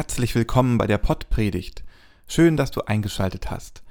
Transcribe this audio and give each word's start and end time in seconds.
Herzlich 0.00 0.34
willkommen 0.34 0.78
bei 0.78 0.86
der 0.86 0.96
Pottpredigt. 0.96 1.84
Schön, 2.26 2.56
dass 2.56 2.70
du 2.70 2.80
eingeschaltet 2.80 3.50
hast. 3.50 3.82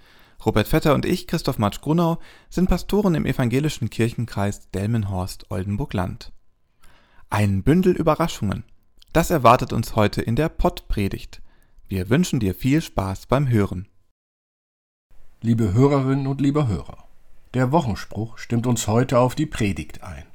Robert 0.43 0.68
Vetter 0.68 0.96
und 0.96 1.05
ich, 1.05 1.28
Christoph 1.28 1.60
Matsch 1.60 1.82
Grunau, 1.82 2.18
sind 2.50 2.68
Pastoren 2.68 3.14
im 3.14 3.28
evangelischen 3.28 3.92
Kirchenkreis 3.92 4.71
Delmenhorst-Oldenburg-Land. 4.71 6.32
Ein 7.30 7.61
Bündel 7.61 7.96
Überraschungen. 7.96 8.64
Das 9.14 9.30
erwartet 9.30 9.71
uns 9.71 9.96
heute 9.96 10.24
in 10.24 10.36
der 10.36 10.50
Pottpredigt. 10.50 11.43
Wir 11.88 12.10
wünschen 12.10 12.39
dir 12.39 12.55
viel 12.55 12.82
Spaß 12.82 13.28
beim 13.28 13.47
Hören. 13.47 13.88
Liebe 15.44 15.74
Hörerinnen 15.74 16.25
und 16.25 16.41
lieber 16.41 16.68
Hörer, 16.68 17.04
der 17.54 17.71
Wochenspruch 17.71 18.39
stimmt 18.39 18.66
uns 18.66 18.88
heute 18.88 19.19
auf 19.19 19.36
die 19.36 19.46
Predigt 19.46 20.02
ein. 20.02 20.25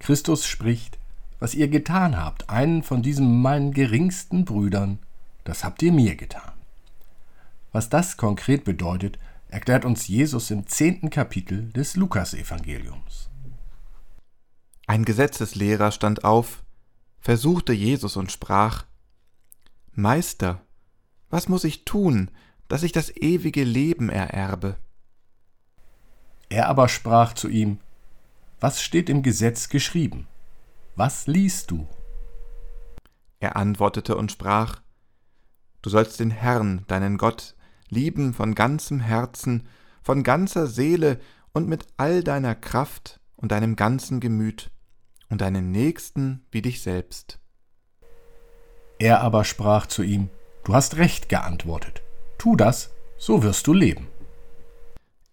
Christus 0.00 0.44
spricht, 0.44 0.98
was 1.38 1.54
ihr 1.54 1.68
getan 1.68 2.16
habt, 2.16 2.50
einen 2.50 2.82
von 2.82 3.02
diesen 3.02 3.42
meinen 3.42 3.72
geringsten 3.72 4.44
Brüdern, 4.44 4.98
das 5.44 5.64
habt 5.64 5.82
ihr 5.82 5.92
mir 5.92 6.16
getan. 6.16 6.52
Was 7.72 7.88
das 7.88 8.16
konkret 8.16 8.64
bedeutet, 8.64 9.18
erklärt 9.48 9.84
uns 9.84 10.08
Jesus 10.08 10.50
im 10.50 10.66
zehnten 10.66 11.10
Kapitel 11.10 11.70
des 11.72 11.96
Lukasevangeliums. 11.96 13.30
Ein 14.86 15.04
Gesetzeslehrer 15.04 15.92
stand 15.92 16.24
auf, 16.24 16.62
versuchte 17.20 17.72
Jesus 17.72 18.16
und 18.16 18.32
sprach 18.32 18.84
Meister, 19.92 20.60
was 21.30 21.48
muss 21.48 21.64
ich 21.64 21.84
tun, 21.84 22.30
dass 22.68 22.82
ich 22.82 22.92
das 22.92 23.14
ewige 23.16 23.64
Leben 23.64 24.08
ererbe? 24.08 24.76
Er 26.48 26.68
aber 26.68 26.88
sprach 26.88 27.32
zu 27.32 27.48
ihm 27.48 27.78
Was 28.60 28.82
steht 28.82 29.08
im 29.08 29.22
Gesetz 29.22 29.68
geschrieben? 29.68 30.26
Was 30.96 31.26
liest 31.26 31.70
du? 31.70 31.88
Er 33.40 33.56
antwortete 33.56 34.16
und 34.16 34.30
sprach, 34.30 34.80
Du 35.84 35.90
sollst 35.90 36.18
den 36.18 36.30
Herrn, 36.30 36.82
deinen 36.86 37.18
Gott, 37.18 37.54
lieben 37.90 38.32
von 38.32 38.54
ganzem 38.54 39.00
Herzen, 39.00 39.68
von 40.02 40.22
ganzer 40.22 40.66
Seele 40.66 41.20
und 41.52 41.68
mit 41.68 41.86
all 41.98 42.24
deiner 42.24 42.54
Kraft 42.54 43.20
und 43.36 43.52
deinem 43.52 43.76
ganzen 43.76 44.18
Gemüt 44.18 44.70
und 45.28 45.42
deinen 45.42 45.72
Nächsten 45.72 46.46
wie 46.50 46.62
dich 46.62 46.80
selbst. 46.80 47.38
Er 48.98 49.20
aber 49.20 49.44
sprach 49.44 49.86
zu 49.86 50.02
ihm, 50.02 50.30
Du 50.64 50.72
hast 50.72 50.96
recht 50.96 51.28
geantwortet. 51.28 52.00
Tu 52.38 52.56
das, 52.56 52.90
so 53.18 53.42
wirst 53.42 53.66
du 53.66 53.74
leben. 53.74 54.08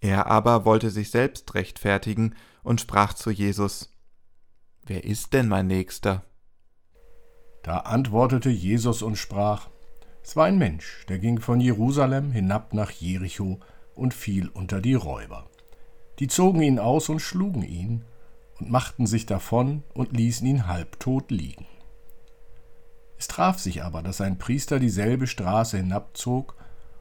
Er 0.02 0.28
aber 0.28 0.66
wollte 0.66 0.90
sich 0.90 1.12
selbst 1.12 1.56
rechtfertigen 1.56 2.36
und 2.62 2.82
sprach 2.82 3.14
zu 3.14 3.32
Jesus, 3.32 3.90
Wer 4.86 5.06
ist 5.06 5.32
denn 5.32 5.48
mein 5.48 5.68
Nächster? 5.68 6.26
Da 7.64 7.78
antwortete 7.78 8.50
Jesus 8.50 9.02
und 9.02 9.16
sprach, 9.16 9.71
Es 10.24 10.36
war 10.36 10.46
ein 10.46 10.58
Mensch, 10.58 11.06
der 11.08 11.20
ging 11.20 11.40
von 11.40 11.60
Jerusalem 11.60 12.32
hinab 12.32 12.74
nach 12.74 12.92
Jericho 12.92 13.60
und 13.96 14.14
fiel 14.14 14.50
unter 14.50 14.82
die 14.82 14.94
Räuber. 14.94 15.50
Die 16.20 16.28
zogen 16.28 16.62
ihn 16.62 16.80
aus 16.80 17.10
und 17.10 17.20
schlugen 17.20 17.64
ihn 17.64 18.06
und 18.60 18.70
machten 18.70 19.08
sich 19.08 19.26
davon 19.26 19.84
und 19.94 20.16
ließen 20.16 20.46
ihn 20.46 20.68
halbtot 20.68 21.32
liegen. 21.32 21.66
Es 23.18 23.28
traf 23.28 23.60
sich 23.60 23.84
aber, 23.84 24.02
dass 24.02 24.22
ein 24.22 24.38
Priester 24.38 24.80
dieselbe 24.80 25.28
Straße 25.28 25.78
hinabzog, 25.78 26.56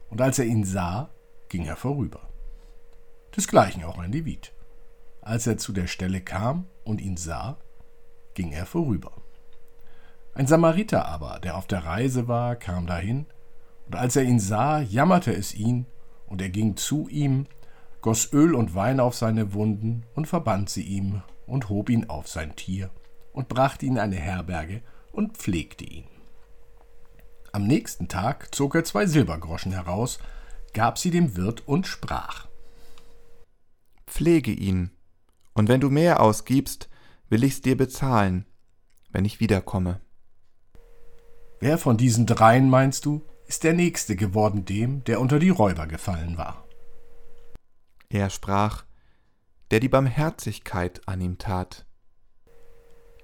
und 0.09 0.21
als 0.21 0.39
er 0.39 0.45
ihn 0.45 0.65
sah, 0.65 1.09
ging 1.49 1.65
er 1.65 1.77
vorüber. 1.77 2.29
Desgleichen 3.35 3.83
auch 3.83 3.97
ein 3.97 4.11
Levit. 4.11 4.53
Als 5.21 5.47
er 5.47 5.57
zu 5.57 5.71
der 5.71 5.87
Stelle 5.87 6.21
kam 6.21 6.65
und 6.83 6.99
ihn 6.99 7.15
sah, 7.17 7.57
ging 8.33 8.51
er 8.51 8.65
vorüber. 8.65 9.13
Ein 10.33 10.47
Samariter 10.47 11.05
aber, 11.05 11.39
der 11.39 11.57
auf 11.57 11.67
der 11.67 11.83
Reise 11.83 12.27
war, 12.27 12.55
kam 12.55 12.87
dahin, 12.87 13.25
und 13.85 13.95
als 13.95 14.15
er 14.15 14.23
ihn 14.23 14.39
sah, 14.39 14.79
jammerte 14.79 15.33
es 15.33 15.53
ihn, 15.53 15.85
und 16.27 16.41
er 16.41 16.49
ging 16.49 16.77
zu 16.77 17.09
ihm, 17.09 17.47
goss 18.01 18.31
Öl 18.31 18.55
und 18.55 18.73
Wein 18.73 18.99
auf 18.99 19.15
seine 19.15 19.53
Wunden 19.53 20.05
und 20.15 20.27
verband 20.27 20.69
sie 20.69 20.83
ihm 20.83 21.21
und 21.45 21.69
hob 21.69 21.89
ihn 21.89 22.09
auf 22.09 22.27
sein 22.27 22.55
Tier 22.55 22.89
und 23.33 23.49
brachte 23.49 23.85
ihn 23.85 23.93
in 23.93 23.99
eine 23.99 24.15
Herberge 24.15 24.81
und 25.11 25.37
pflegte 25.37 25.83
ihn. 25.83 26.05
Am 27.51 27.67
nächsten 27.67 28.07
Tag 28.07 28.55
zog 28.55 28.75
er 28.75 28.85
zwei 28.85 29.05
Silbergroschen 29.05 29.73
heraus, 29.73 30.19
gab 30.73 30.97
sie 30.97 31.11
dem 31.11 31.35
Wirt 31.35 31.67
und 31.67 31.85
sprach 31.85 32.47
Pflege 34.07 34.51
ihn, 34.51 34.91
und 35.53 35.67
wenn 35.67 35.81
du 35.81 35.89
mehr 35.89 36.21
ausgibst, 36.21 36.89
will 37.29 37.43
ich's 37.43 37.61
dir 37.61 37.75
bezahlen, 37.75 38.45
wenn 39.11 39.25
ich 39.25 39.39
wiederkomme. 39.39 39.99
Wer 41.61 41.77
von 41.77 41.95
diesen 41.95 42.25
dreien, 42.25 42.71
meinst 42.71 43.05
du, 43.05 43.21
ist 43.45 43.63
der 43.63 43.73
Nächste 43.73 44.15
geworden 44.15 44.65
dem, 44.65 45.03
der 45.03 45.21
unter 45.21 45.37
die 45.37 45.51
Räuber 45.51 45.85
gefallen 45.85 46.35
war? 46.35 46.67
Er 48.09 48.31
sprach, 48.31 48.83
der 49.69 49.79
die 49.79 49.87
Barmherzigkeit 49.87 51.07
an 51.07 51.21
ihm 51.21 51.37
tat. 51.37 51.85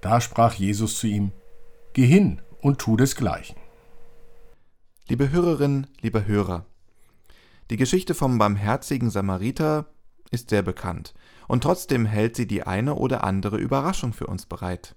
Da 0.02 0.20
sprach 0.20 0.54
Jesus 0.54 1.00
zu 1.00 1.08
ihm, 1.08 1.32
Geh 1.94 2.06
hin 2.06 2.40
und 2.60 2.78
tu 2.78 2.96
desgleichen. 2.96 3.56
Liebe 5.08 5.32
Hörerinnen, 5.32 5.88
lieber 6.00 6.24
Hörer, 6.24 6.64
die 7.70 7.76
Geschichte 7.76 8.14
vom 8.14 8.38
barmherzigen 8.38 9.10
Samariter 9.10 9.86
ist 10.30 10.50
sehr 10.50 10.62
bekannt, 10.62 11.12
und 11.48 11.64
trotzdem 11.64 12.06
hält 12.06 12.36
sie 12.36 12.46
die 12.46 12.62
eine 12.62 12.94
oder 12.94 13.24
andere 13.24 13.56
Überraschung 13.56 14.12
für 14.12 14.28
uns 14.28 14.46
bereit. 14.46 14.94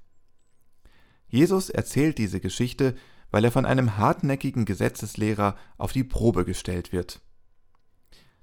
Jesus 1.27 1.71
erzählt 1.71 2.19
diese 2.19 2.39
Geschichte, 2.39 2.95
weil 3.31 3.45
er 3.45 3.51
von 3.51 3.65
einem 3.65 3.97
hartnäckigen 3.97 4.65
Gesetzeslehrer 4.65 5.55
auf 5.77 5.93
die 5.93 6.03
Probe 6.03 6.45
gestellt 6.45 6.91
wird. 6.91 7.21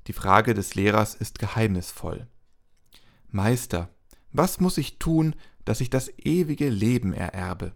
Die 0.07 0.13
Frage 0.13 0.55
des 0.55 0.75
Lehrers 0.75 1.15
ist 1.15 1.39
geheimnisvoll. 1.39 2.27
Meister, 3.29 3.91
was 4.33 4.59
muss 4.59 4.79
ich 4.79 4.99
tun, 4.99 5.35
dass 5.65 5.81
ich 5.83 5.91
das 5.91 6.11
ewige 6.19 6.71
Leben 6.71 7.13
ererbe? 7.13 7.73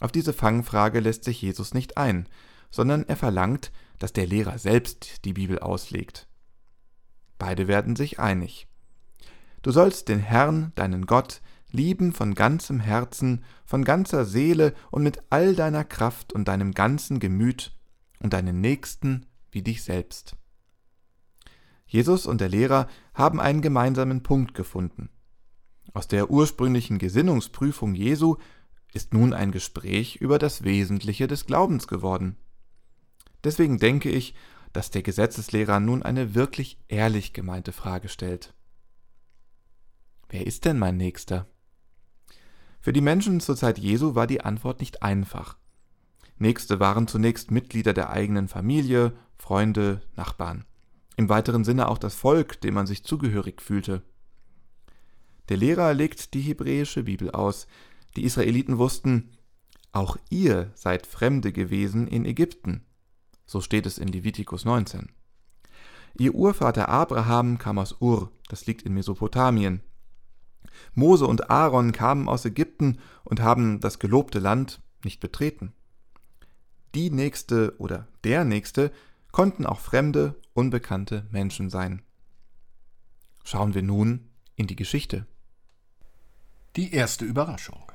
Auf 0.00 0.12
diese 0.12 0.32
Fangfrage 0.32 1.00
lässt 1.00 1.24
sich 1.24 1.40
Jesus 1.40 1.74
nicht 1.74 1.96
ein, 1.96 2.28
sondern 2.70 3.04
er 3.08 3.16
verlangt, 3.16 3.72
dass 3.98 4.12
der 4.12 4.26
Lehrer 4.26 4.58
selbst 4.58 5.24
die 5.24 5.32
Bibel 5.32 5.58
auslegt. 5.58 6.28
Beide 7.38 7.68
werden 7.68 7.96
sich 7.96 8.18
einig. 8.18 8.66
Du 9.62 9.70
sollst 9.70 10.08
den 10.08 10.20
Herrn, 10.20 10.72
deinen 10.74 11.06
Gott, 11.06 11.40
lieben 11.70 12.12
von 12.12 12.34
ganzem 12.34 12.80
Herzen, 12.80 13.44
von 13.64 13.84
ganzer 13.84 14.24
Seele 14.24 14.74
und 14.90 15.02
mit 15.02 15.22
all 15.30 15.54
deiner 15.54 15.84
Kraft 15.84 16.32
und 16.32 16.48
deinem 16.48 16.72
ganzen 16.72 17.20
Gemüt 17.20 17.76
und 18.20 18.32
deinen 18.32 18.60
Nächsten 18.60 19.26
wie 19.50 19.62
dich 19.62 19.82
selbst. 19.82 20.36
Jesus 21.86 22.26
und 22.26 22.40
der 22.40 22.48
Lehrer 22.48 22.86
haben 23.14 23.40
einen 23.40 23.62
gemeinsamen 23.62 24.22
Punkt 24.22 24.54
gefunden. 24.54 25.08
Aus 25.94 26.06
der 26.06 26.30
ursprünglichen 26.30 26.98
Gesinnungsprüfung 26.98 27.94
Jesu 27.94 28.36
ist 28.92 29.14
nun 29.14 29.32
ein 29.32 29.52
Gespräch 29.52 30.16
über 30.16 30.38
das 30.38 30.64
Wesentliche 30.64 31.26
des 31.26 31.46
Glaubens 31.46 31.86
geworden. 31.88 32.36
Deswegen 33.44 33.78
denke 33.78 34.10
ich, 34.10 34.34
dass 34.72 34.90
der 34.90 35.02
Gesetzeslehrer 35.02 35.80
nun 35.80 36.02
eine 36.02 36.34
wirklich 36.34 36.78
ehrlich 36.88 37.32
gemeinte 37.32 37.72
Frage 37.72 38.08
stellt. 38.08 38.54
Wer 40.28 40.46
ist 40.46 40.66
denn 40.66 40.78
mein 40.78 40.96
Nächster? 40.98 41.46
Für 42.80 42.92
die 42.92 43.00
Menschen 43.00 43.40
zur 43.40 43.56
Zeit 43.56 43.78
Jesu 43.78 44.14
war 44.14 44.26
die 44.26 44.40
Antwort 44.40 44.80
nicht 44.80 45.02
einfach. 45.02 45.56
Nächste 46.38 46.78
waren 46.78 47.08
zunächst 47.08 47.50
Mitglieder 47.50 47.92
der 47.92 48.10
eigenen 48.10 48.48
Familie, 48.48 49.12
Freunde, 49.36 50.00
Nachbarn. 50.14 50.64
Im 51.16 51.28
weiteren 51.28 51.64
Sinne 51.64 51.88
auch 51.88 51.98
das 51.98 52.14
Volk, 52.14 52.60
dem 52.60 52.74
man 52.74 52.86
sich 52.86 53.04
zugehörig 53.04 53.60
fühlte. 53.60 54.02
Der 55.48 55.56
Lehrer 55.56 55.94
legt 55.94 56.34
die 56.34 56.40
hebräische 56.40 57.04
Bibel 57.04 57.30
aus. 57.32 57.66
Die 58.16 58.24
Israeliten 58.24 58.78
wussten, 58.78 59.30
auch 59.92 60.16
ihr 60.30 60.70
seid 60.74 61.06
Fremde 61.06 61.52
gewesen 61.52 62.06
in 62.06 62.24
Ägypten. 62.24 62.84
So 63.46 63.60
steht 63.60 63.86
es 63.86 63.98
in 63.98 64.08
Levitikus 64.08 64.64
19. 64.64 65.08
Ihr 66.18 66.34
Urvater 66.34 66.88
Abraham 66.88 67.58
kam 67.58 67.78
aus 67.78 67.96
Ur, 68.00 68.30
das 68.48 68.66
liegt 68.66 68.82
in 68.82 68.94
Mesopotamien. 68.94 69.80
Mose 70.94 71.26
und 71.26 71.50
Aaron 71.50 71.92
kamen 71.92 72.28
aus 72.28 72.44
Ägypten 72.44 72.98
und 73.24 73.40
haben 73.40 73.80
das 73.80 73.98
gelobte 73.98 74.38
Land 74.38 74.80
nicht 75.04 75.20
betreten. 75.20 75.72
Die 76.94 77.10
Nächste 77.10 77.74
oder 77.78 78.08
der 78.24 78.44
Nächste 78.44 78.90
konnten 79.32 79.66
auch 79.66 79.80
fremde, 79.80 80.34
unbekannte 80.54 81.26
Menschen 81.30 81.70
sein. 81.70 82.02
Schauen 83.44 83.74
wir 83.74 83.82
nun 83.82 84.28
in 84.56 84.66
die 84.66 84.76
Geschichte. 84.76 85.26
Die 86.76 86.92
erste 86.92 87.24
Überraschung. 87.24 87.92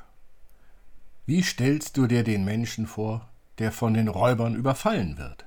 Wie 1.26 1.42
stellst 1.42 1.98
du 1.98 2.08
dir 2.08 2.24
den 2.24 2.44
Menschen 2.44 2.86
vor, 2.86 3.34
der 3.60 3.72
von 3.72 3.94
den 3.94 4.08
Räubern 4.08 4.56
überfallen 4.56 5.18
wird. 5.18 5.46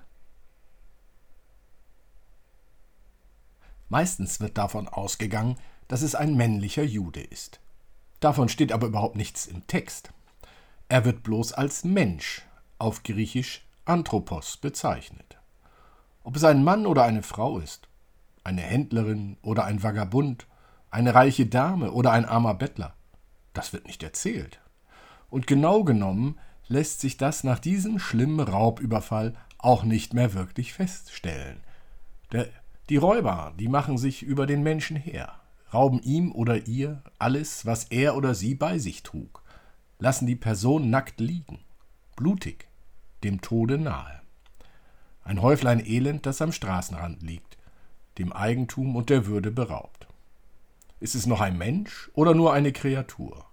Meistens 3.88 4.40
wird 4.40 4.58
davon 4.58 4.88
ausgegangen, 4.88 5.58
dass 5.88 6.02
es 6.02 6.14
ein 6.14 6.36
männlicher 6.36 6.82
Jude 6.82 7.20
ist. 7.20 7.60
Davon 8.20 8.48
steht 8.48 8.72
aber 8.72 8.86
überhaupt 8.86 9.16
nichts 9.16 9.46
im 9.46 9.66
Text. 9.66 10.12
Er 10.88 11.04
wird 11.04 11.22
bloß 11.22 11.52
als 11.52 11.84
Mensch, 11.84 12.42
auf 12.78 13.02
Griechisch 13.02 13.66
Anthropos 13.84 14.56
bezeichnet. 14.56 15.38
Ob 16.24 16.36
es 16.36 16.44
ein 16.44 16.64
Mann 16.64 16.86
oder 16.86 17.04
eine 17.04 17.22
Frau 17.22 17.58
ist, 17.58 17.88
eine 18.42 18.62
Händlerin 18.62 19.36
oder 19.42 19.64
ein 19.64 19.82
Vagabund, 19.82 20.46
eine 20.90 21.14
reiche 21.14 21.46
Dame 21.46 21.92
oder 21.92 22.12
ein 22.12 22.24
armer 22.24 22.54
Bettler, 22.54 22.94
das 23.52 23.72
wird 23.72 23.86
nicht 23.86 24.02
erzählt. 24.02 24.60
Und 25.30 25.46
genau 25.46 25.84
genommen 25.84 26.38
lässt 26.68 27.00
sich 27.00 27.16
das 27.16 27.44
nach 27.44 27.58
diesem 27.58 27.98
schlimmen 27.98 28.40
Raubüberfall 28.40 29.34
auch 29.58 29.84
nicht 29.84 30.14
mehr 30.14 30.34
wirklich 30.34 30.72
feststellen. 30.72 31.60
Der, 32.32 32.48
die 32.88 32.96
Räuber, 32.96 33.54
die 33.58 33.68
machen 33.68 33.98
sich 33.98 34.22
über 34.22 34.46
den 34.46 34.62
Menschen 34.62 34.96
her, 34.96 35.34
rauben 35.72 36.00
ihm 36.02 36.32
oder 36.32 36.66
ihr 36.66 37.02
alles, 37.18 37.66
was 37.66 37.84
er 37.84 38.16
oder 38.16 38.34
sie 38.34 38.54
bei 38.54 38.78
sich 38.78 39.02
trug, 39.02 39.42
lassen 39.98 40.26
die 40.26 40.36
Person 40.36 40.90
nackt 40.90 41.20
liegen, 41.20 41.60
blutig, 42.14 42.68
dem 43.24 43.40
Tode 43.40 43.78
nahe. 43.78 44.20
Ein 45.24 45.42
Häuflein 45.42 45.84
Elend, 45.84 46.26
das 46.26 46.40
am 46.40 46.52
Straßenrand 46.52 47.22
liegt, 47.22 47.56
dem 48.18 48.32
Eigentum 48.32 48.94
und 48.94 49.10
der 49.10 49.26
Würde 49.26 49.50
beraubt. 49.50 50.06
Ist 51.00 51.14
es 51.14 51.26
noch 51.26 51.40
ein 51.40 51.58
Mensch 51.58 52.10
oder 52.14 52.34
nur 52.34 52.52
eine 52.52 52.72
Kreatur? 52.72 53.44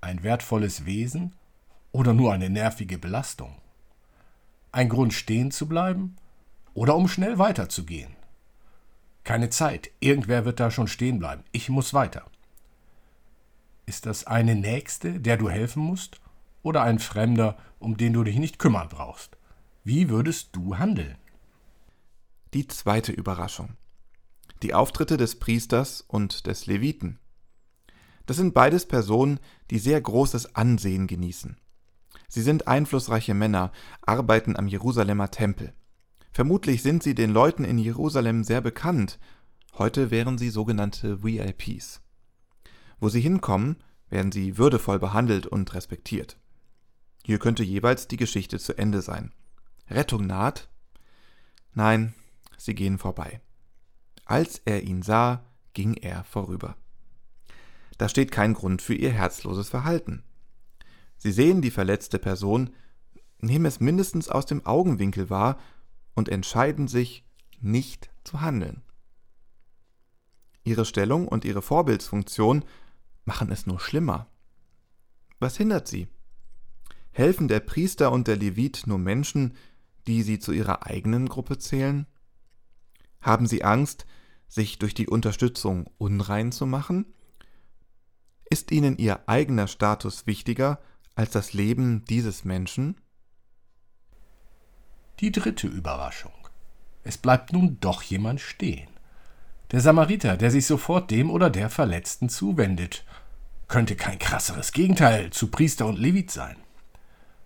Ein 0.00 0.22
wertvolles 0.22 0.84
Wesen 0.84 1.34
oder 1.92 2.12
nur 2.12 2.32
eine 2.32 2.50
nervige 2.50 2.98
Belastung? 2.98 3.54
Ein 4.72 4.88
Grund 4.88 5.14
stehen 5.14 5.50
zu 5.50 5.68
bleiben 5.68 6.16
oder 6.74 6.96
um 6.96 7.08
schnell 7.08 7.38
weiterzugehen? 7.38 8.14
Keine 9.24 9.48
Zeit, 9.48 9.90
irgendwer 10.00 10.44
wird 10.44 10.60
da 10.60 10.70
schon 10.70 10.86
stehen 10.86 11.18
bleiben. 11.18 11.44
Ich 11.50 11.70
muss 11.70 11.94
weiter. 11.94 12.24
Ist 13.86 14.06
das 14.06 14.26
eine 14.26 14.54
Nächste, 14.54 15.18
der 15.18 15.36
du 15.36 15.48
helfen 15.50 15.82
musst, 15.82 16.20
oder 16.62 16.82
ein 16.82 16.98
Fremder, 16.98 17.58
um 17.78 17.96
den 17.96 18.12
du 18.12 18.24
dich 18.24 18.36
nicht 18.36 18.58
kümmern 18.58 18.88
brauchst? 18.88 19.36
Wie 19.82 20.08
würdest 20.08 20.50
du 20.52 20.78
handeln? 20.78 21.16
Die 22.54 22.66
zweite 22.68 23.12
Überraschung. 23.12 23.76
Die 24.62 24.72
Auftritte 24.72 25.16
des 25.16 25.38
Priesters 25.38 26.00
und 26.00 26.46
des 26.46 26.66
Leviten. 26.66 27.18
Das 28.26 28.38
sind 28.38 28.54
beides 28.54 28.86
Personen, 28.86 29.40
die 29.70 29.78
sehr 29.78 30.00
großes 30.00 30.54
Ansehen 30.54 31.06
genießen. 31.06 31.58
Sie 32.28 32.42
sind 32.42 32.66
einflussreiche 32.66 33.34
Männer, 33.34 33.72
arbeiten 34.00 34.56
am 34.56 34.66
Jerusalemer 34.66 35.30
Tempel. 35.30 35.74
Vermutlich 36.34 36.82
sind 36.82 37.04
sie 37.04 37.14
den 37.14 37.30
Leuten 37.30 37.62
in 37.62 37.78
Jerusalem 37.78 38.42
sehr 38.42 38.60
bekannt. 38.60 39.20
Heute 39.78 40.10
wären 40.10 40.36
sie 40.36 40.50
sogenannte 40.50 41.22
VIPs. 41.22 42.02
Wo 42.98 43.08
sie 43.08 43.20
hinkommen, 43.20 43.76
werden 44.10 44.32
sie 44.32 44.58
würdevoll 44.58 44.98
behandelt 44.98 45.46
und 45.46 45.72
respektiert. 45.74 46.36
Hier 47.24 47.38
könnte 47.38 47.62
jeweils 47.62 48.08
die 48.08 48.16
Geschichte 48.16 48.58
zu 48.58 48.76
Ende 48.76 49.00
sein. 49.00 49.30
Rettung 49.88 50.26
naht? 50.26 50.68
Nein, 51.72 52.14
sie 52.58 52.74
gehen 52.74 52.98
vorbei. 52.98 53.40
Als 54.24 54.60
er 54.64 54.82
ihn 54.82 55.02
sah, 55.02 55.44
ging 55.72 55.94
er 55.94 56.24
vorüber. 56.24 56.76
Da 57.96 58.08
steht 58.08 58.32
kein 58.32 58.54
Grund 58.54 58.82
für 58.82 58.94
ihr 58.94 59.12
herzloses 59.12 59.68
Verhalten. 59.68 60.24
Sie 61.16 61.30
sehen 61.30 61.62
die 61.62 61.70
verletzte 61.70 62.18
Person, 62.18 62.70
nehmen 63.38 63.66
es 63.66 63.78
mindestens 63.78 64.28
aus 64.28 64.46
dem 64.46 64.66
Augenwinkel 64.66 65.30
wahr 65.30 65.58
und 66.14 66.28
entscheiden 66.28 66.88
sich, 66.88 67.24
nicht 67.60 68.10
zu 68.24 68.40
handeln. 68.40 68.82
Ihre 70.64 70.84
Stellung 70.84 71.28
und 71.28 71.44
ihre 71.44 71.62
Vorbildsfunktion 71.62 72.64
machen 73.24 73.50
es 73.50 73.66
nur 73.66 73.80
schlimmer. 73.80 74.28
Was 75.38 75.56
hindert 75.56 75.88
sie? 75.88 76.08
Helfen 77.10 77.48
der 77.48 77.60
Priester 77.60 78.12
und 78.12 78.28
der 78.28 78.36
Levit 78.36 78.86
nur 78.86 78.98
Menschen, 78.98 79.54
die 80.06 80.22
sie 80.22 80.38
zu 80.38 80.52
ihrer 80.52 80.86
eigenen 80.86 81.28
Gruppe 81.28 81.58
zählen? 81.58 82.06
Haben 83.20 83.46
sie 83.46 83.64
Angst, 83.64 84.06
sich 84.48 84.78
durch 84.78 84.94
die 84.94 85.08
Unterstützung 85.08 85.90
unrein 85.98 86.52
zu 86.52 86.66
machen? 86.66 87.06
Ist 88.48 88.70
ihnen 88.70 88.98
ihr 88.98 89.28
eigener 89.28 89.66
Status 89.68 90.26
wichtiger 90.26 90.80
als 91.14 91.30
das 91.30 91.52
Leben 91.52 92.04
dieses 92.04 92.44
Menschen? 92.44 93.00
Die 95.20 95.30
dritte 95.30 95.68
Überraschung. 95.68 96.32
Es 97.04 97.18
bleibt 97.18 97.52
nun 97.52 97.78
doch 97.80 98.02
jemand 98.02 98.40
stehen. 98.40 98.88
Der 99.70 99.80
Samariter, 99.80 100.36
der 100.36 100.50
sich 100.50 100.66
sofort 100.66 101.10
dem 101.10 101.30
oder 101.30 101.50
der 101.50 101.70
Verletzten 101.70 102.28
zuwendet. 102.28 103.04
Könnte 103.68 103.94
kein 103.94 104.18
krasseres 104.18 104.72
Gegenteil 104.72 105.30
zu 105.30 105.48
Priester 105.48 105.86
und 105.86 105.98
Levit 105.98 106.30
sein. 106.30 106.56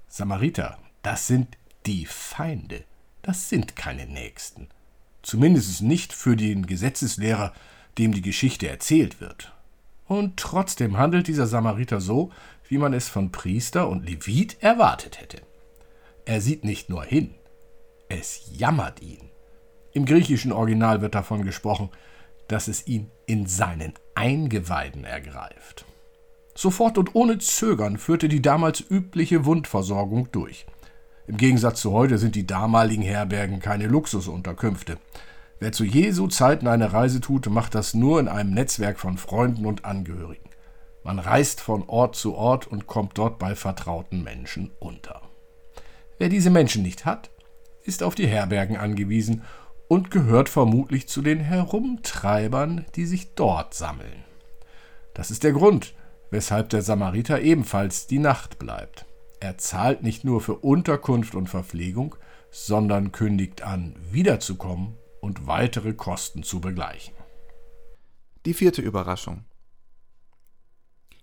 Samariter, 0.09 0.79
das 1.03 1.27
sind 1.27 1.59
die 1.87 2.07
Feinde. 2.07 2.85
Das 3.23 3.49
sind 3.51 3.77
keine 3.77 4.07
Nächsten. 4.07 4.69
Zumindest 5.23 5.83
nicht 5.83 6.15
für 6.15 6.37
den 6.37 6.67
Gesetzeslehrer, 6.67 7.53
dem 7.99 8.13
die 8.13 8.23
Geschichte 8.23 8.69
erzählt 8.69 9.21
wird. 9.21 9.53
Und 10.07 10.39
trotzdem 10.39 10.97
handelt 10.97 11.27
dieser 11.27 11.47
Samariter 11.47 12.01
so, 12.01 12.33
wie 12.69 12.79
man 12.79 12.95
es 12.95 13.09
von 13.09 13.31
Priester 13.31 13.89
und 13.89 14.07
Levit 14.07 14.63
erwartet 14.63 15.21
hätte. 15.21 15.43
Er 16.25 16.41
sieht 16.41 16.65
nicht 16.65 16.89
nur 16.89 17.05
hin, 17.05 17.35
es 18.09 18.51
jammert 18.53 19.03
ihn. 19.03 19.31
Im 19.93 20.05
griechischen 20.05 20.53
Original 20.53 21.01
wird 21.01 21.15
davon 21.15 21.45
gesprochen, 21.45 21.91
dass 22.49 22.69
es 22.69 22.87
ihn 22.87 23.11
in 23.27 23.47
seinen 23.47 23.95
Eingeweiden 24.15 25.05
ergreift. 25.05 25.85
Sofort 26.55 26.99
und 26.99 27.15
ohne 27.15 27.39
Zögern 27.39 27.99
führte 27.99 28.29
die 28.29 28.43
damals 28.43 28.81
übliche 28.81 29.45
Wundversorgung 29.45 30.33
durch. 30.33 30.67
Im 31.27 31.37
Gegensatz 31.37 31.83
zu 31.83 31.93
heute 31.93 32.19
sind 32.19 32.35
die 32.35 32.47
damaligen 32.47 33.03
Herbergen 33.03 33.61
keine 33.61 33.87
Luxusunterkünfte. 33.87 34.99
Wer 35.61 35.73
zu 35.73 35.85
Jesu 35.85 36.27
Zeiten 36.27 36.67
eine 36.67 36.93
Reise 36.93 37.21
tut, 37.21 37.49
macht 37.51 37.75
das 37.75 37.93
nur 37.93 38.19
in 38.19 38.29
einem 38.29 38.55
Netzwerk 38.55 38.99
von 38.99 39.19
Freunden 39.19 39.67
und 39.67 39.85
Angehörigen. 39.85 40.49
Man 41.05 41.19
reist 41.19 41.61
von 41.61 41.85
Ort 41.89 42.17
zu 42.17 42.35
Ort 42.35 42.67
und 42.67 42.87
kommt 42.87 43.19
dort 43.19 43.39
bei 43.39 43.55
vertrauten 43.55 44.23
Menschen 44.25 44.71
unter. 44.79 45.23
Wer 46.19 46.29
diese 46.29 46.51
Menschen 46.51 46.83
nicht 46.83 47.05
hat, 47.05 47.31
ist 47.89 48.03
auf 48.03 48.15
die 48.15 48.27
Herbergen 48.27 48.77
angewiesen 48.77 49.43
und 49.89 50.11
gehört 50.11 50.51
vermutlich 50.51 51.09
zu 51.09 51.23
den 51.23 51.41
Herumtreibern, 51.41 52.85
die 52.95 53.07
sich 53.07 53.35
dort 53.35 53.73
sammeln. 53.73 54.25
Das 55.15 55.31
ist 55.31 55.43
der 55.43 55.53
Grund, 55.53 55.95
weshalb 56.31 56.69
der 56.69 56.83
Samariter 56.83 57.41
ebenfalls 57.41 58.07
die 58.07 58.19
Nacht 58.19 58.59
bleibt. 58.59 59.07
Er 59.41 59.57
zahlt 59.57 60.03
nicht 60.03 60.23
nur 60.23 60.43
für 60.43 60.57
Unterkunft 60.57 61.35
und 61.35 61.49
Verpflegung, 61.49 62.15
sondern 62.51 63.11
kündigt 63.11 63.63
an, 63.63 63.97
wiederzukommen 64.11 64.95
und 65.23 65.47
weitere 65.47 65.95
Kosten 65.95 66.43
zu 66.43 66.61
begleichen. 66.61 67.15
Die 68.45 68.55
vierte 68.55 68.83
Überraschung. 68.83 69.45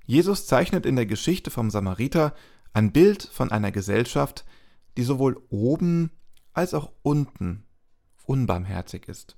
Jesus 0.08 0.48
zeichnet 0.48 0.86
in 0.86 0.96
der 0.96 1.06
Geschichte 1.06 1.52
vom 1.52 1.70
Samariter 1.70 2.34
ein 2.74 2.92
Bild 2.92 3.24
von 3.24 3.52
einer 3.52 3.72
Gesellschaft, 3.72 4.46
die 4.98 5.04
sowohl 5.04 5.42
oben 5.50 6.12
als 6.56 6.74
auch 6.74 6.92
unten 7.04 7.64
unbarmherzig 8.26 9.08
ist. 9.08 9.38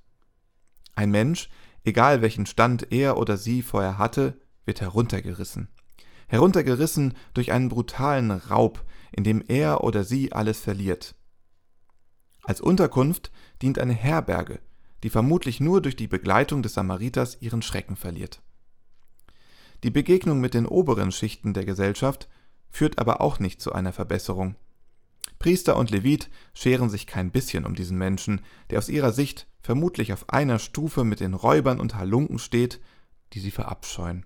Ein 0.94 1.10
Mensch, 1.10 1.50
egal 1.84 2.22
welchen 2.22 2.46
Stand 2.46 2.90
er 2.90 3.18
oder 3.18 3.36
sie 3.36 3.60
vorher 3.62 3.98
hatte, 3.98 4.40
wird 4.64 4.80
heruntergerissen. 4.80 5.68
Heruntergerissen 6.28 7.14
durch 7.34 7.52
einen 7.52 7.68
brutalen 7.68 8.30
Raub, 8.30 8.84
in 9.12 9.24
dem 9.24 9.42
er 9.46 9.84
oder 9.84 10.04
sie 10.04 10.32
alles 10.32 10.60
verliert. 10.60 11.14
Als 12.44 12.60
Unterkunft 12.60 13.30
dient 13.60 13.78
eine 13.78 13.92
Herberge, 13.92 14.60
die 15.02 15.10
vermutlich 15.10 15.60
nur 15.60 15.82
durch 15.82 15.96
die 15.96 16.08
Begleitung 16.08 16.62
des 16.62 16.74
Samariters 16.74 17.38
ihren 17.40 17.62
Schrecken 17.62 17.96
verliert. 17.96 18.40
Die 19.84 19.90
Begegnung 19.90 20.40
mit 20.40 20.54
den 20.54 20.66
oberen 20.66 21.12
Schichten 21.12 21.54
der 21.54 21.64
Gesellschaft 21.64 22.28
führt 22.70 22.98
aber 22.98 23.20
auch 23.20 23.38
nicht 23.38 23.60
zu 23.60 23.72
einer 23.72 23.92
Verbesserung. 23.92 24.56
Priester 25.38 25.76
und 25.76 25.90
Levit 25.90 26.30
scheren 26.52 26.90
sich 26.90 27.06
kein 27.06 27.30
bisschen 27.30 27.64
um 27.64 27.74
diesen 27.74 27.96
Menschen, 27.96 28.40
der 28.70 28.78
aus 28.78 28.88
ihrer 28.88 29.12
Sicht 29.12 29.46
vermutlich 29.60 30.12
auf 30.12 30.28
einer 30.30 30.58
Stufe 30.58 31.04
mit 31.04 31.20
den 31.20 31.34
Räubern 31.34 31.80
und 31.80 31.94
Halunken 31.94 32.38
steht, 32.38 32.80
die 33.32 33.40
sie 33.40 33.50
verabscheuen. 33.50 34.24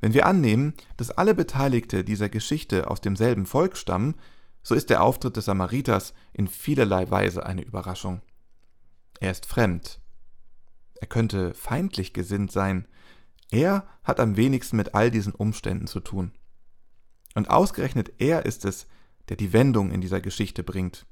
Wenn 0.00 0.14
wir 0.14 0.26
annehmen, 0.26 0.74
dass 0.96 1.10
alle 1.10 1.34
Beteiligte 1.34 2.04
dieser 2.04 2.28
Geschichte 2.28 2.90
aus 2.90 3.00
demselben 3.00 3.46
Volk 3.46 3.76
stammen, 3.76 4.14
so 4.62 4.74
ist 4.74 4.90
der 4.90 5.02
Auftritt 5.02 5.36
des 5.36 5.46
Samariters 5.46 6.14
in 6.32 6.48
vielerlei 6.48 7.10
Weise 7.10 7.46
eine 7.46 7.62
Überraschung. 7.62 8.22
Er 9.20 9.30
ist 9.30 9.46
fremd. 9.46 10.00
Er 11.00 11.06
könnte 11.06 11.54
feindlich 11.54 12.12
gesinnt 12.12 12.52
sein. 12.52 12.86
Er 13.50 13.86
hat 14.04 14.20
am 14.20 14.36
wenigsten 14.36 14.76
mit 14.76 14.94
all 14.94 15.10
diesen 15.10 15.34
Umständen 15.34 15.86
zu 15.86 16.00
tun. 16.00 16.32
Und 17.34 17.48
ausgerechnet 17.48 18.12
er 18.18 18.44
ist 18.44 18.64
es, 18.64 18.86
der 19.30 19.36
die 19.36 19.52
Wendung 19.52 19.92
in 19.92 20.00
dieser 20.00 20.20
Geschichte 20.20 20.64
bringt. 20.64 21.06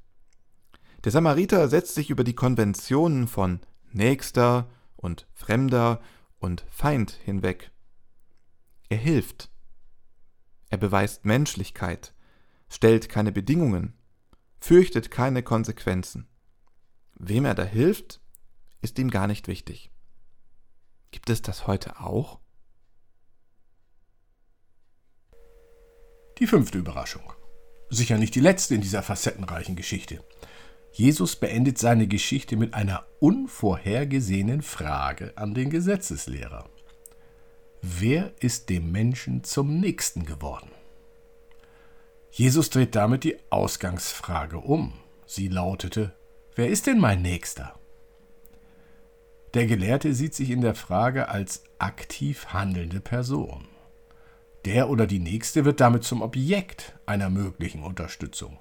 Der 1.05 1.11
Samariter 1.13 1.69
setzt 1.69 1.95
sich 1.95 2.09
über 2.09 2.25
die 2.25 2.35
Konventionen 2.35 3.29
von 3.29 3.61
Nächster 3.91 4.69
und 4.97 5.25
Fremder 5.33 6.01
und 6.37 6.65
Feind 6.69 7.11
hinweg. 7.11 7.71
Er 8.89 8.97
hilft. 8.97 9.49
Er 10.69 10.77
beweist 10.77 11.23
Menschlichkeit, 11.23 12.13
stellt 12.67 13.07
keine 13.07 13.31
Bedingungen, 13.31 13.93
fürchtet 14.59 15.09
keine 15.09 15.41
Konsequenzen. 15.41 16.27
Wem 17.15 17.45
er 17.45 17.55
da 17.55 17.63
hilft, 17.63 18.19
ist 18.81 18.99
ihm 18.99 19.09
gar 19.09 19.27
nicht 19.27 19.47
wichtig. 19.47 19.91
Gibt 21.11 21.29
es 21.29 21.41
das 21.41 21.67
heute 21.67 22.01
auch? 22.01 22.41
Die 26.37 26.47
fünfte 26.47 26.77
Überraschung. 26.77 27.38
Sicher 27.89 28.17
nicht 28.17 28.35
die 28.35 28.39
letzte 28.39 28.75
in 28.75 28.81
dieser 28.81 29.03
facettenreichen 29.03 29.75
Geschichte. 29.75 30.19
Jesus 30.91 31.35
beendet 31.35 31.77
seine 31.77 32.07
Geschichte 32.07 32.55
mit 32.55 32.73
einer 32.73 33.05
unvorhergesehenen 33.19 34.61
Frage 34.61 35.33
an 35.35 35.53
den 35.53 35.69
Gesetzeslehrer. 35.69 36.65
Wer 37.81 38.33
ist 38.39 38.69
dem 38.69 38.91
Menschen 38.91 39.43
zum 39.43 39.79
Nächsten 39.79 40.25
geworden? 40.25 40.69
Jesus 42.31 42.69
dreht 42.69 42.95
damit 42.95 43.23
die 43.23 43.37
Ausgangsfrage 43.49 44.57
um. 44.59 44.93
Sie 45.25 45.47
lautete, 45.47 46.13
wer 46.55 46.69
ist 46.69 46.87
denn 46.87 46.99
mein 46.99 47.21
Nächster? 47.21 47.79
Der 49.53 49.65
Gelehrte 49.65 50.13
sieht 50.13 50.35
sich 50.35 50.51
in 50.51 50.61
der 50.61 50.75
Frage 50.75 51.29
als 51.29 51.63
aktiv 51.79 52.47
handelnde 52.47 52.99
Person. 52.99 53.67
Der 54.65 54.89
oder 54.89 55.07
die 55.07 55.19
Nächste 55.19 55.63
wird 55.65 55.79
damit 55.79 56.03
zum 56.03 56.21
Objekt 56.21 56.93
einer 57.05 57.29
möglichen 57.29 57.83
Unterstützung. 57.83 58.59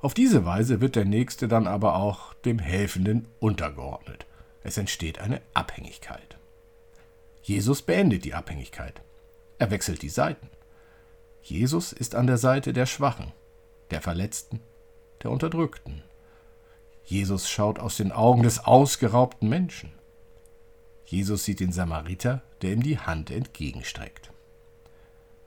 Auf 0.00 0.14
diese 0.14 0.46
Weise 0.46 0.80
wird 0.80 0.96
der 0.96 1.04
Nächste 1.04 1.46
dann 1.46 1.66
aber 1.66 1.96
auch 1.96 2.32
dem 2.32 2.58
Helfenden 2.58 3.28
untergeordnet. 3.38 4.26
Es 4.62 4.78
entsteht 4.78 5.18
eine 5.18 5.42
Abhängigkeit. 5.52 6.38
Jesus 7.42 7.82
beendet 7.82 8.24
die 8.24 8.34
Abhängigkeit. 8.34 9.02
Er 9.58 9.70
wechselt 9.70 10.00
die 10.02 10.08
Seiten. 10.08 10.48
Jesus 11.42 11.92
ist 11.92 12.14
an 12.14 12.26
der 12.26 12.38
Seite 12.38 12.72
der 12.72 12.86
Schwachen, 12.86 13.32
der 13.90 14.00
Verletzten, 14.00 14.60
der 15.22 15.30
Unterdrückten. 15.30 16.02
Jesus 17.04 17.50
schaut 17.50 17.78
aus 17.78 17.96
den 17.96 18.12
Augen 18.12 18.42
des 18.42 18.64
ausgeraubten 18.64 19.48
Menschen. 19.48 19.92
Jesus 21.04 21.44
sieht 21.44 21.60
den 21.60 21.72
Samariter, 21.72 22.42
der 22.62 22.72
ihm 22.72 22.82
die 22.82 22.98
Hand 22.98 23.30
entgegenstreckt. 23.30 24.29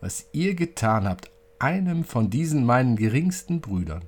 Was 0.04 0.26
ihr 0.34 0.54
getan 0.54 1.08
habt, 1.08 1.32
einem 1.60 2.04
von 2.04 2.30
diesen 2.30 2.66
meinen 2.66 2.98
geringsten 2.98 3.62
Brüdern, 3.62 4.04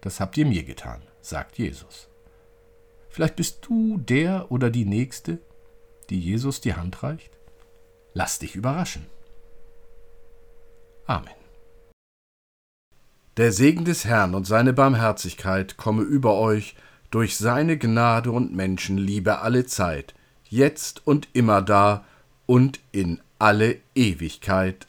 das 0.00 0.18
habt 0.18 0.36
ihr 0.36 0.44
mir 0.44 0.64
getan, 0.64 1.02
sagt 1.20 1.56
Jesus. 1.56 2.08
Vielleicht 3.10 3.36
bist 3.36 3.64
du 3.64 3.96
der 3.96 4.50
oder 4.50 4.70
die 4.70 4.84
Nächste, 4.84 5.38
die 6.10 6.18
Jesus 6.18 6.60
die 6.60 6.74
Hand 6.74 7.00
reicht? 7.04 7.30
Lass 8.12 8.40
dich 8.40 8.56
überraschen. 8.56 9.06
Amen. 11.06 11.30
Der 13.36 13.52
Segen 13.52 13.84
des 13.84 14.04
Herrn 14.04 14.34
und 14.34 14.48
seine 14.48 14.72
Barmherzigkeit 14.72 15.76
komme 15.76 16.02
über 16.02 16.34
euch 16.38 16.74
durch 17.12 17.36
seine 17.36 17.78
Gnade 17.78 18.32
und 18.32 18.52
Menschenliebe 18.52 19.38
alle 19.38 19.64
Zeit, 19.64 20.12
jetzt 20.48 21.06
und 21.06 21.28
immer 21.34 21.62
da 21.62 22.04
und 22.46 22.80
in 22.90 23.20
alle 23.38 23.76
Ewigkeit. 23.94 24.88